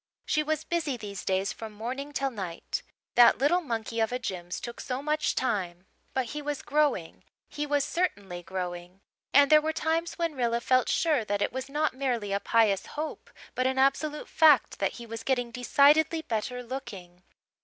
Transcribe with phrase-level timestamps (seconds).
[0.25, 2.81] She was busy these days from morning till night.
[3.13, 5.85] That little monkey of a Jims took so much time.
[6.15, 9.01] But he was growing he was certainly growing.
[9.31, 12.87] And there were times when Rilla felt sure that it was not merely a pious
[12.97, 17.21] hope but an absolute fact that he was getting decidedly better looking.